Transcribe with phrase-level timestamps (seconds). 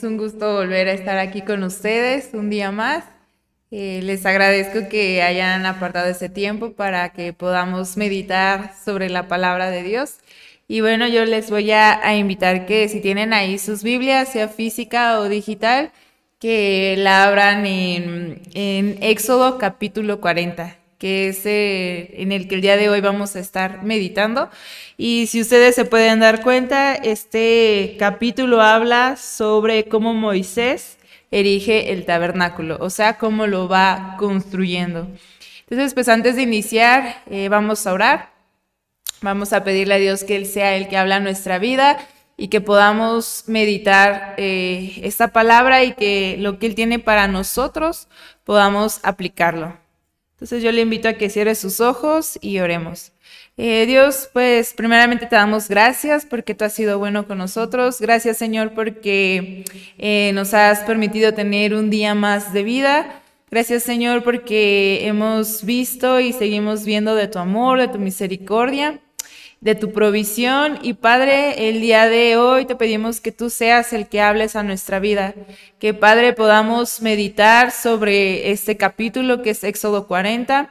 [0.00, 3.04] Es un gusto volver a estar aquí con ustedes un día más.
[3.70, 9.70] Eh, les agradezco que hayan apartado ese tiempo para que podamos meditar sobre la palabra
[9.70, 10.14] de Dios.
[10.68, 14.48] Y bueno, yo les voy a, a invitar que si tienen ahí sus Biblias, sea
[14.48, 15.92] física o digital,
[16.38, 22.60] que la abran en, en Éxodo capítulo 40 que es eh, en el que el
[22.60, 24.50] día de hoy vamos a estar meditando.
[24.98, 30.98] Y si ustedes se pueden dar cuenta, este capítulo habla sobre cómo Moisés
[31.30, 35.08] erige el tabernáculo, o sea, cómo lo va construyendo.
[35.70, 38.30] Entonces, pues antes de iniciar, eh, vamos a orar.
[39.22, 41.98] Vamos a pedirle a Dios que Él sea el que habla nuestra vida
[42.36, 48.08] y que podamos meditar eh, esta palabra y que lo que Él tiene para nosotros
[48.44, 49.78] podamos aplicarlo.
[50.40, 53.12] Entonces yo le invito a que cierre sus ojos y oremos.
[53.58, 58.00] Eh, Dios, pues primeramente te damos gracias porque tú has sido bueno con nosotros.
[58.00, 59.66] Gracias Señor porque
[59.98, 63.20] eh, nos has permitido tener un día más de vida.
[63.50, 68.98] Gracias Señor porque hemos visto y seguimos viendo de tu amor, de tu misericordia
[69.60, 70.78] de tu provisión.
[70.82, 74.62] Y Padre, el día de hoy te pedimos que tú seas el que hables a
[74.62, 75.34] nuestra vida.
[75.78, 80.70] Que Padre podamos meditar sobre este capítulo que es Éxodo 40.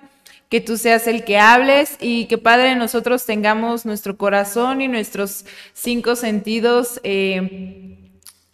[0.49, 5.45] Que tú seas el que hables y que Padre nosotros tengamos nuestro corazón y nuestros
[5.73, 7.99] cinco sentidos eh,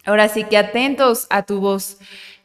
[0.04, 1.98] ahora sí que atentos a tu voz.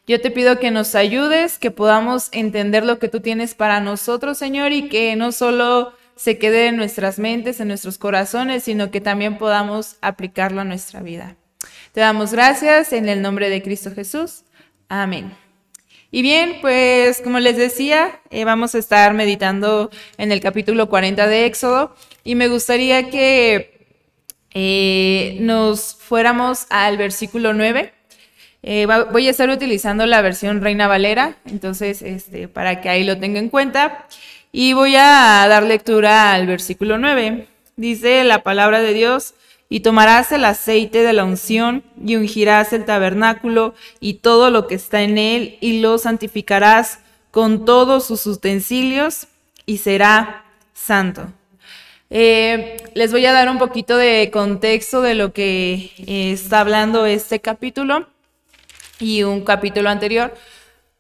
[0.07, 4.37] Yo te pido que nos ayudes, que podamos entender lo que tú tienes para nosotros,
[4.37, 9.01] Señor, y que no solo se quede en nuestras mentes, en nuestros corazones, sino que
[9.01, 11.35] también podamos aplicarlo a nuestra vida.
[11.93, 14.43] Te damos gracias en el nombre de Cristo Jesús.
[14.87, 15.33] Amén.
[16.11, 21.25] Y bien, pues como les decía, eh, vamos a estar meditando en el capítulo 40
[21.25, 23.97] de Éxodo y me gustaría que
[24.53, 27.93] eh, nos fuéramos al versículo 9.
[28.61, 33.17] Eh, voy a estar utilizando la versión Reina Valera, entonces este, para que ahí lo
[33.17, 34.05] tenga en cuenta.
[34.51, 37.47] Y voy a dar lectura al versículo 9.
[37.77, 39.33] Dice la palabra de Dios,
[39.71, 44.75] y tomarás el aceite de la unción y ungirás el tabernáculo y todo lo que
[44.75, 46.99] está en él y lo santificarás
[47.31, 49.27] con todos sus utensilios
[49.65, 51.31] y será santo.
[52.09, 57.05] Eh, les voy a dar un poquito de contexto de lo que eh, está hablando
[57.05, 58.07] este capítulo
[58.99, 60.35] y un capítulo anterior,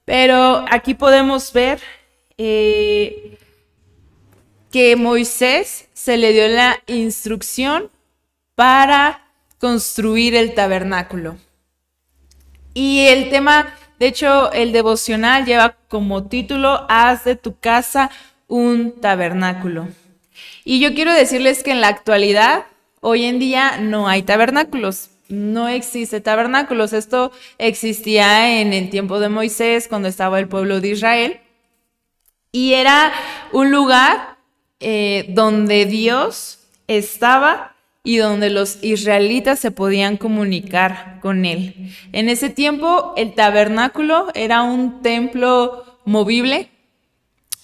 [0.05, 1.81] pero aquí podemos ver
[2.37, 3.37] eh,
[4.71, 7.91] que Moisés se le dio la instrucción
[8.55, 9.21] para
[9.59, 11.37] construir el tabernáculo.
[12.73, 18.09] Y el tema, de hecho, el devocional lleva como título, haz de tu casa
[18.47, 19.89] un tabernáculo.
[20.63, 22.65] Y yo quiero decirles que en la actualidad,
[23.01, 25.09] hoy en día, no hay tabernáculos.
[25.27, 26.93] No existe tabernáculos.
[26.93, 31.39] Esto existía en el tiempo de Moisés, cuando estaba el pueblo de Israel.
[32.51, 33.13] Y era
[33.53, 34.30] un lugar
[34.81, 41.93] eh, donde Dios estaba y donde los israelitas se podían comunicar con él.
[42.11, 46.69] En ese tiempo el tabernáculo era un templo movible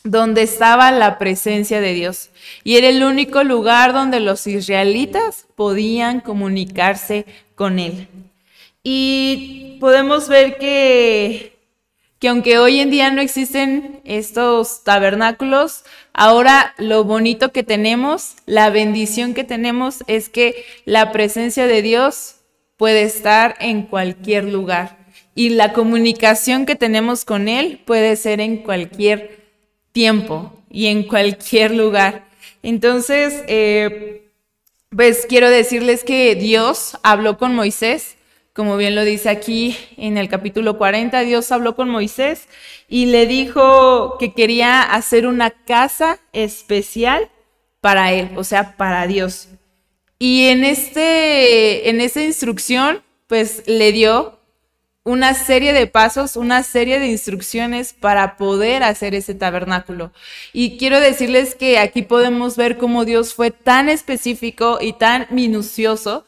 [0.04, 2.30] donde estaba la presencia de Dios
[2.64, 8.08] y era el único lugar donde los israelitas podían comunicarse con él.
[8.84, 11.57] Y podemos ver que
[12.20, 15.84] que aunque hoy en día no existen estos tabernáculos,
[16.14, 22.38] ahora lo bonito que tenemos, la bendición que tenemos es que la presencia de Dios
[22.76, 24.98] puede estar en cualquier lugar
[25.36, 29.46] y la comunicación que tenemos con Él puede ser en cualquier
[29.92, 32.28] tiempo y en cualquier lugar.
[32.64, 34.32] Entonces, eh,
[34.90, 38.17] pues quiero decirles que Dios habló con Moisés
[38.58, 42.48] como bien lo dice aquí en el capítulo 40, Dios habló con Moisés
[42.90, 47.30] y le dijo que quería hacer una casa especial
[47.82, 49.50] para él, o sea, para Dios.
[50.18, 54.40] Y en, este, en esa instrucción, pues le dio
[55.04, 60.12] una serie de pasos, una serie de instrucciones para poder hacer ese tabernáculo.
[60.52, 66.26] Y quiero decirles que aquí podemos ver cómo Dios fue tan específico y tan minucioso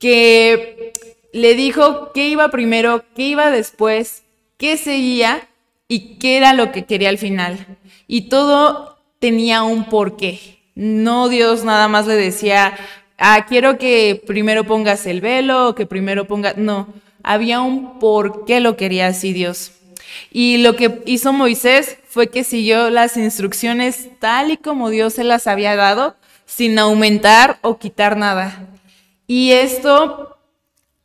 [0.00, 0.92] que
[1.32, 4.22] le dijo qué iba primero, qué iba después,
[4.56, 5.48] qué seguía
[5.86, 7.78] y qué era lo que quería al final.
[8.06, 10.58] Y todo tenía un porqué.
[10.74, 12.76] No Dios nada más le decía,
[13.18, 16.56] ah, quiero que primero pongas el velo, que primero pongas...
[16.56, 16.92] No,
[17.22, 19.72] había un por qué lo quería así Dios.
[20.30, 25.24] Y lo que hizo Moisés fue que siguió las instrucciones tal y como Dios se
[25.24, 26.16] las había dado,
[26.46, 28.68] sin aumentar o quitar nada.
[29.26, 30.37] Y esto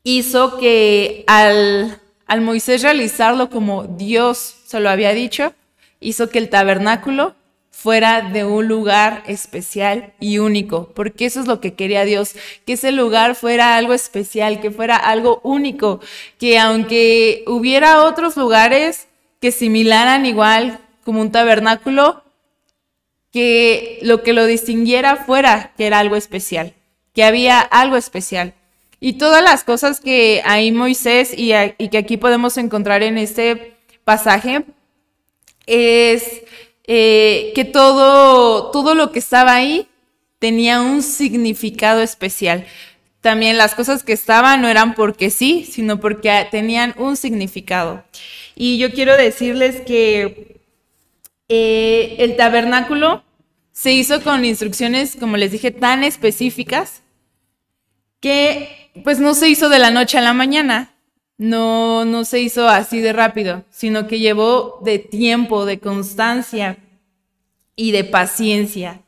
[0.03, 5.53] hizo que al, al Moisés realizarlo como Dios se lo había dicho,
[5.99, 7.35] hizo que el tabernáculo
[7.71, 12.35] fuera de un lugar especial y único, porque eso es lo que quería Dios,
[12.65, 15.99] que ese lugar fuera algo especial, que fuera algo único,
[16.37, 19.07] que aunque hubiera otros lugares
[19.41, 22.23] que similaran igual como un tabernáculo,
[23.31, 26.75] que lo que lo distinguiera fuera que era algo especial,
[27.13, 28.53] que había algo especial.
[29.05, 31.49] Y todas las cosas que ahí Moisés y,
[31.89, 33.73] que aquí podemos encontrar en este
[34.05, 34.63] pasaje
[35.67, 36.23] es
[36.87, 39.89] eh, que todo, todo lo que estaba ahí
[40.39, 42.65] tenía un significado especial.
[43.19, 48.05] También las cosas que estaban no eran porque sí, sino porque tenían un significado.
[48.55, 50.61] Y yo quiero decirles que
[51.49, 53.21] eh, el tabernáculo
[53.73, 57.01] se hizo con instrucciones, como les dije, tan específicas
[58.21, 60.93] que pues no se hizo de la noche a la mañana
[61.37, 66.77] no, no se hizo así de rápido, sino que llevó de tiempo, de constancia
[67.75, 69.01] y de paciencia.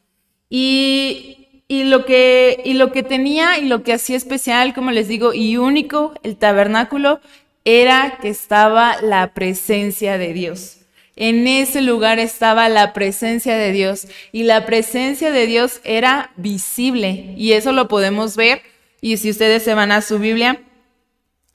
[0.49, 5.07] Y, y, lo que, y lo que tenía y lo que hacía especial, como les
[5.07, 7.21] digo, y único el tabernáculo,
[7.63, 10.79] era que estaba la presencia de Dios.
[11.15, 17.33] En ese lugar estaba la presencia de Dios y la presencia de Dios era visible
[17.37, 18.61] y eso lo podemos ver.
[19.05, 20.63] Y si ustedes se van a su Biblia,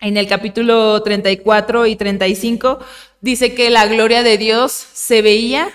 [0.00, 2.78] en el capítulo 34 y 35
[3.20, 5.68] dice que la gloria de Dios se veía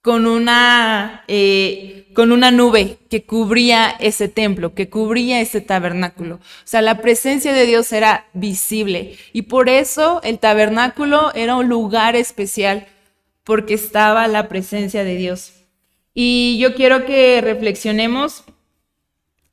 [0.00, 6.36] con una, eh, con una nube que cubría ese templo, que cubría ese tabernáculo.
[6.36, 11.68] O sea, la presencia de Dios era visible y por eso el tabernáculo era un
[11.68, 12.86] lugar especial,
[13.42, 15.52] porque estaba la presencia de Dios.
[16.14, 18.44] Y yo quiero que reflexionemos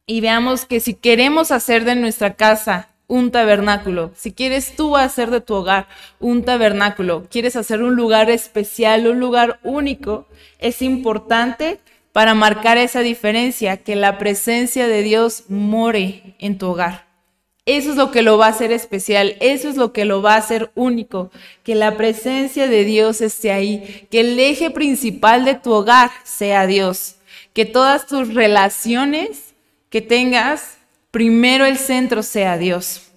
[0.05, 5.29] y veamos que si queremos hacer de nuestra casa un tabernáculo, si quieres tú hacer
[5.29, 5.87] de tu hogar
[6.19, 10.27] un tabernáculo, quieres hacer un lugar especial, un lugar único,
[10.59, 11.79] es importante
[12.11, 17.05] para marcar esa diferencia, que la presencia de Dios more en tu hogar.
[17.65, 20.33] Eso es lo que lo va a hacer especial, eso es lo que lo va
[20.33, 21.31] a hacer único,
[21.63, 26.67] que la presencia de Dios esté ahí, que el eje principal de tu hogar sea
[26.67, 27.15] Dios,
[27.53, 29.52] que todas tus relaciones
[29.93, 30.79] que tengas
[31.11, 33.11] primero el centro sea Dios.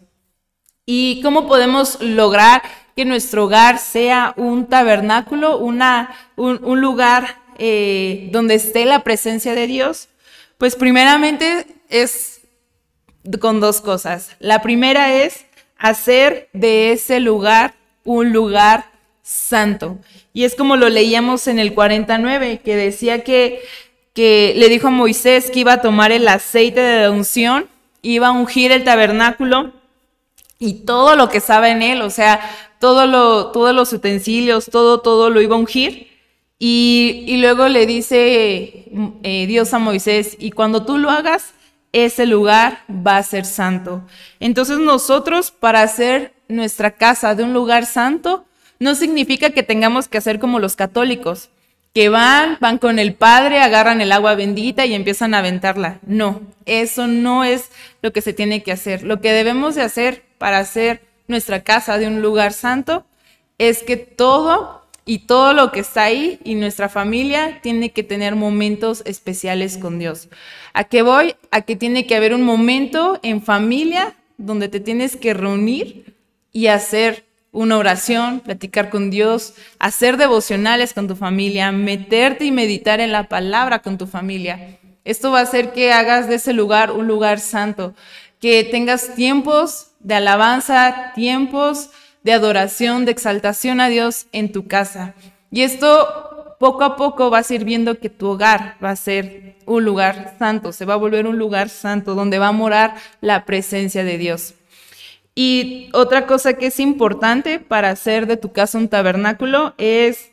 [0.84, 2.60] ¿Y cómo podemos lograr
[2.94, 9.66] que nuestro hogar sea un tabernáculo, una, un, lugar eh, donde esté la presencia de
[9.66, 10.10] Dios?
[10.58, 12.42] Pues primeramente es
[13.40, 14.36] con dos cosas.
[14.38, 15.46] La primera es
[15.78, 17.72] hacer de ese lugar
[18.04, 18.84] un lugar
[19.22, 19.98] santo.
[20.34, 23.62] Y es como lo leíamos en el 49, que decía que,
[24.16, 27.68] que le dijo a Moisés que iba a tomar el aceite de unción
[28.06, 29.72] iba a ungir el tabernáculo
[30.58, 32.40] y todo lo que estaba en él, o sea,
[32.78, 36.08] todo lo, todos los utensilios, todo, todo lo iba a ungir.
[36.58, 38.86] Y, luego le dice
[39.22, 41.52] eh, Dios a Moisés, y cuando tú lo hagas,
[41.92, 44.02] ese lugar va a ser santo.
[44.40, 48.46] Entonces nosotros, para hacer nuestra casa de un lugar santo,
[48.78, 51.50] no significa que tengamos que hacer como los católicos,
[51.96, 55.98] que van, van con el Padre, agarran el agua bendita y empiezan a aventarla.
[56.06, 57.70] No, eso no es
[58.02, 59.02] lo que se tiene que hacer.
[59.02, 63.06] Lo que debemos de hacer para hacer nuestra casa de un lugar santo
[63.56, 68.36] es que todo y todo lo que está ahí y nuestra familia tiene que tener
[68.36, 70.28] momentos especiales con Dios.
[70.74, 71.34] ¿A qué voy?
[71.50, 76.14] A que tiene que haber un momento en familia donde te tienes que reunir
[76.52, 77.24] y hacer
[77.56, 83.30] una oración, platicar con Dios, hacer devocionales con tu familia, meterte y meditar en la
[83.30, 84.78] palabra con tu familia.
[85.04, 87.94] Esto va a hacer que hagas de ese lugar un lugar santo,
[88.40, 91.88] que tengas tiempos de alabanza, tiempos
[92.22, 95.14] de adoración, de exaltación a Dios en tu casa.
[95.50, 99.56] Y esto poco a poco va a ir viendo que tu hogar va a ser
[99.64, 103.46] un lugar santo, se va a volver un lugar santo donde va a morar la
[103.46, 104.55] presencia de Dios.
[105.38, 110.32] Y otra cosa que es importante para hacer de tu casa un tabernáculo es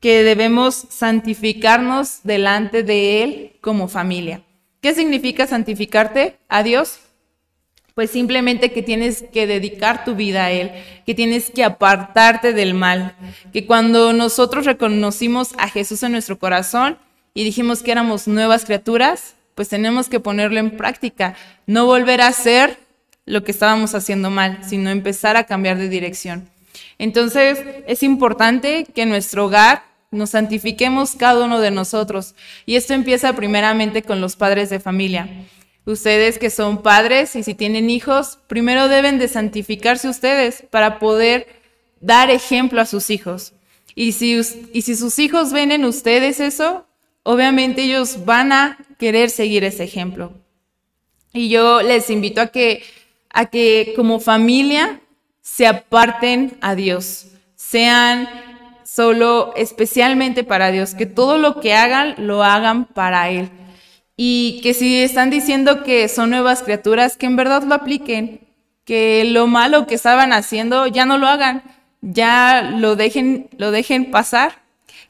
[0.00, 4.42] que debemos santificarnos delante de Él como familia.
[4.80, 6.98] ¿Qué significa santificarte a Dios?
[7.94, 10.70] Pues simplemente que tienes que dedicar tu vida a Él,
[11.04, 13.16] que tienes que apartarte del mal,
[13.52, 16.96] que cuando nosotros reconocimos a Jesús en nuestro corazón
[17.34, 21.34] y dijimos que éramos nuevas criaturas, pues tenemos que ponerlo en práctica,
[21.66, 22.87] no volver a ser
[23.28, 26.48] lo que estábamos haciendo mal, sino empezar a cambiar de dirección.
[26.98, 32.34] Entonces, es importante que en nuestro hogar nos santifiquemos cada uno de nosotros.
[32.66, 35.28] Y esto empieza primeramente con los padres de familia.
[35.84, 41.46] Ustedes que son padres y si tienen hijos, primero deben de santificarse ustedes para poder
[42.00, 43.52] dar ejemplo a sus hijos.
[43.94, 44.40] Y si,
[44.72, 46.86] y si sus hijos ven en ustedes eso,
[47.22, 50.32] obviamente ellos van a querer seguir ese ejemplo.
[51.32, 52.82] Y yo les invito a que,
[53.30, 55.00] a que como familia
[55.40, 58.28] se aparten a Dios, sean
[58.84, 63.50] solo especialmente para Dios, que todo lo que hagan lo hagan para Él.
[64.16, 68.40] Y que si están diciendo que son nuevas criaturas, que en verdad lo apliquen,
[68.84, 71.62] que lo malo que estaban haciendo ya no lo hagan,
[72.00, 74.52] ya lo dejen, lo dejen pasar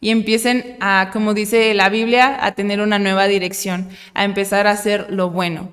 [0.00, 4.72] y empiecen a, como dice la Biblia, a tener una nueva dirección, a empezar a
[4.72, 5.72] hacer lo bueno.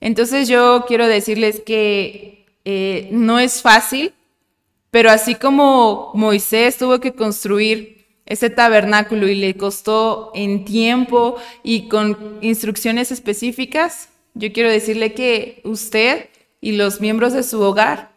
[0.00, 4.14] Entonces yo quiero decirles que eh, no es fácil,
[4.90, 11.88] pero así como Moisés tuvo que construir ese tabernáculo y le costó en tiempo y
[11.88, 16.28] con instrucciones específicas, yo quiero decirle que usted
[16.60, 18.12] y los miembros de su hogar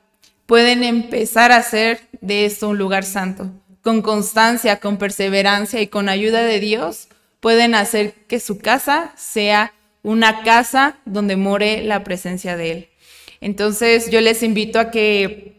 [0.46, 3.50] pueden empezar a hacer de esto un lugar santo.
[3.82, 7.08] Con constancia, con perseverancia y con ayuda de Dios,
[7.40, 12.89] pueden hacer que su casa sea una casa donde more la presencia de Él.
[13.41, 15.53] Entonces yo les invito a que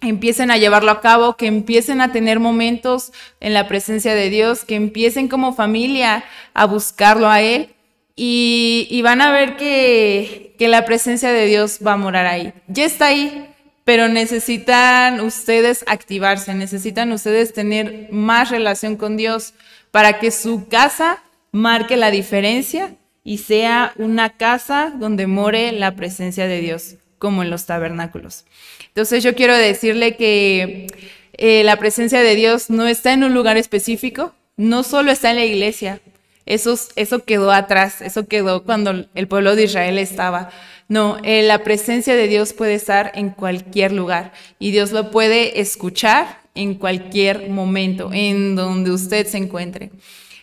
[0.00, 4.64] empiecen a llevarlo a cabo, que empiecen a tener momentos en la presencia de Dios,
[4.64, 6.24] que empiecen como familia
[6.54, 7.74] a buscarlo a Él
[8.16, 12.52] y, van a ver que, que la presencia de Dios va a morar ahí.
[12.68, 13.48] Ya está ahí,
[13.84, 19.54] pero necesitan ustedes activarse, necesitan ustedes tener más relación con Dios
[19.90, 21.22] para que su casa
[21.52, 27.50] marque la diferencia y sea una casa donde more la presencia de Dios, como en
[27.50, 28.44] los tabernáculos.
[28.88, 30.86] Entonces yo quiero decirle que
[31.34, 35.36] eh, la presencia de Dios no está en un lugar específico, no solo está en
[35.36, 36.00] la iglesia,
[36.44, 40.50] eso, eso quedó atrás, eso quedó cuando el pueblo de Israel estaba
[40.92, 45.58] no, eh, la presencia de Dios puede estar en cualquier lugar y Dios lo puede
[45.58, 49.90] escuchar en cualquier momento, en donde usted se encuentre.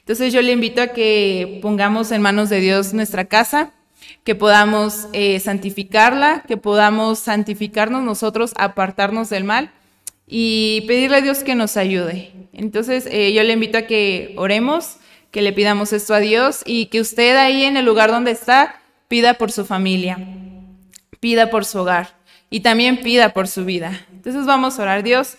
[0.09, 3.73] Entonces yo le invito a que pongamos en manos de Dios nuestra casa,
[4.23, 9.69] que podamos eh, santificarla, que podamos santificarnos nosotros, apartarnos del mal
[10.25, 12.31] y pedirle a Dios que nos ayude.
[12.53, 14.95] Entonces eh, yo le invito a que oremos,
[15.29, 18.81] que le pidamos esto a Dios y que usted ahí en el lugar donde está
[19.09, 20.17] pida por su familia,
[21.19, 22.15] pida por su hogar
[22.49, 24.07] y también pida por su vida.
[24.11, 25.37] Entonces vamos a orar, Dios.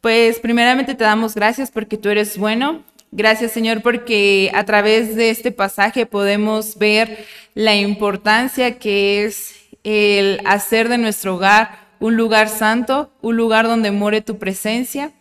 [0.00, 2.84] Pues primeramente te damos gracias porque tú eres bueno.
[3.16, 9.54] Gracias Señor porque a través de este pasaje podemos ver la importancia que es
[9.84, 15.12] el hacer de nuestro hogar un lugar santo, un lugar donde more tu presencia.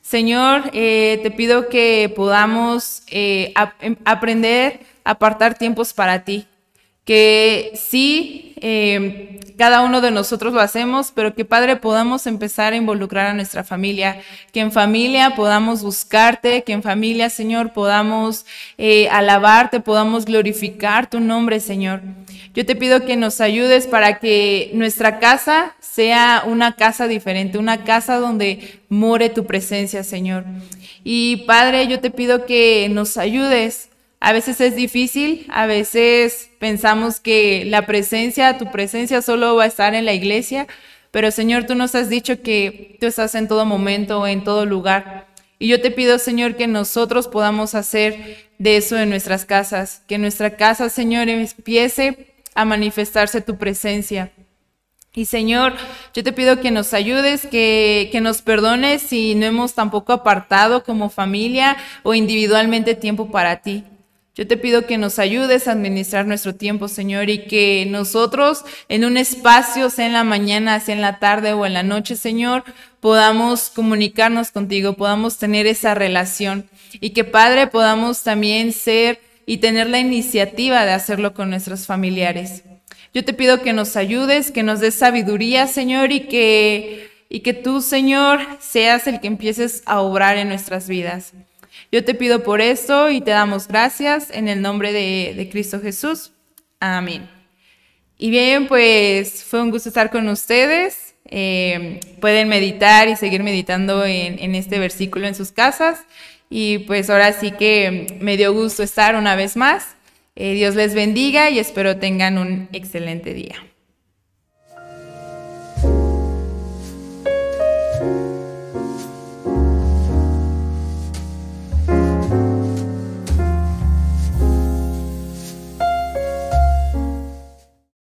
[0.00, 6.46] Señor, eh, te pido que podamos eh, em, aprender a apartar tiempos para ti,
[7.04, 12.76] que sí, eh, cada uno de nosotros lo hacemos, pero que Padre podamos empezar a
[12.76, 14.20] involucrar a nuestra familia,
[14.52, 18.46] que en familia podamos buscarte, que en familia, Señor, podamos
[18.78, 22.02] eh, alabarte, podamos glorificar tu nombre, Señor.
[22.54, 27.82] Yo te pido que nos ayudes para que nuestra casa sea una casa diferente, una
[27.84, 30.44] casa donde more tu presencia, Señor.
[31.02, 33.88] Y Padre, yo te pido que nos ayudes
[34.24, 39.66] a veces es difícil, a veces pensamos que la presencia, tu presencia solo va a
[39.66, 40.68] estar en la iglesia,
[41.10, 45.26] pero Señor, tú nos has dicho que tú estás en todo momento, en todo lugar.
[45.58, 50.18] Y yo te pido, Señor, que nosotros podamos hacer de eso en nuestras casas, que
[50.18, 54.30] nuestra casa, Señor, empiece a manifestarse tu presencia.
[55.12, 55.74] Y Señor,
[56.14, 60.84] yo te pido que nos ayudes, que, que, nos perdones si no hemos tampoco apartado
[60.84, 63.82] como familia o individualmente tiempo para ti.
[64.34, 69.04] Yo te pido que nos ayudes a administrar nuestro tiempo, Señor, y que nosotros en
[69.04, 72.64] un espacio, sea en la mañana, sea en la tarde o en la noche, Señor,
[73.00, 79.90] podamos comunicarnos contigo, podamos tener esa relación y que, Padre, podamos también ser y tener
[79.90, 82.62] la iniciativa de hacerlo con nuestros familiares.
[83.12, 87.52] Yo te pido que nos ayudes, que nos des sabiduría, Señor, y que, y que
[87.52, 91.34] tú, Señor, seas el que empieces a obrar en nuestras vidas.
[91.92, 96.32] Yo te pido por esto y te damos gracias en el nombre de, Cristo Jesús.
[96.80, 97.28] Amén.
[98.16, 101.14] Y bien, pues fue un gusto estar con ustedes.
[101.26, 106.06] Eh, pueden meditar y seguir meditando en, este versículo en sus casas.
[106.48, 109.94] Y pues ahora sí que me dio gusto estar una vez más.
[110.34, 113.56] Eh, Dios les bendiga y espero tengan un excelente día.